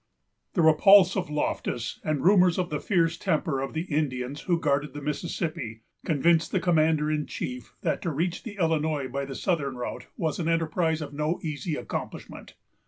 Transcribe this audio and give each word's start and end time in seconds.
The 0.53 0.63
repulse 0.63 1.15
of 1.15 1.29
Loftus, 1.29 1.99
and 2.03 2.23
rumors 2.25 2.57
of 2.57 2.71
the 2.71 2.79
fierce 2.79 3.19
temper 3.19 3.61
of 3.61 3.73
the 3.73 3.83
Indians 3.83 4.41
who 4.49 4.59
guarded 4.59 4.93
the 4.95 5.01
Mississippi, 5.03 5.83
convinced 6.05 6.51
the 6.51 6.59
commander 6.59 7.11
in 7.11 7.27
chief 7.27 7.75
that 7.83 8.01
to 8.01 8.09
reach 8.09 8.41
the 8.41 8.55
Illinois 8.57 9.07
by 9.07 9.25
the 9.25 9.35
southern 9.35 9.75
route 9.75 10.07
was 10.17 10.39
an 10.39 10.49
enterprise 10.49 11.01
of 11.03 11.13
no 11.13 11.39
easy 11.43 11.75
accomplishment. 11.75 12.55